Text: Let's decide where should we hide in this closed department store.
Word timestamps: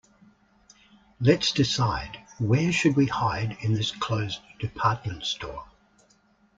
Let's 1.19 1.51
decide 1.51 2.23
where 2.39 2.71
should 2.71 2.95
we 2.95 3.05
hide 3.05 3.55
in 3.59 3.75
this 3.75 3.91
closed 3.91 4.39
department 4.59 5.23
store. 5.27 5.67